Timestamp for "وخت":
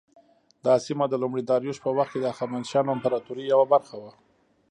1.97-2.11